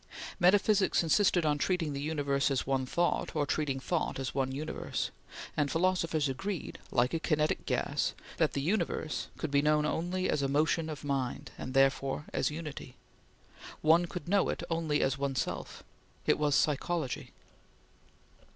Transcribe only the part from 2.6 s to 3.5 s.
one thought or